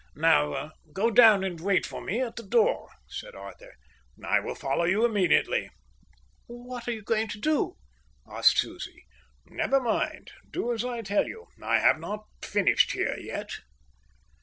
"Now 0.15 0.71
go 0.93 1.11
down 1.11 1.43
and 1.43 1.61
wait 1.61 1.85
for 1.85 2.01
me 2.01 2.21
at 2.21 2.35
the 2.35 2.41
door," 2.41 2.89
said 3.07 3.35
Arthur. 3.35 3.75
"I 4.25 4.39
will 4.39 4.55
follow 4.55 4.85
you 4.85 5.05
immediately." 5.05 5.69
"What 6.47 6.87
are 6.87 6.91
you 6.91 7.03
going 7.03 7.27
to 7.27 7.37
do?" 7.39 7.77
asked 8.27 8.57
Susie. 8.57 9.05
"Never 9.45 9.79
mind. 9.79 10.31
Do 10.49 10.73
as 10.73 10.83
I 10.83 11.03
tell 11.03 11.27
you. 11.27 11.49
I 11.61 11.77
have 11.77 11.99
not 11.99 12.25
finished 12.41 12.93
here 12.93 13.15
yet." 13.15 13.59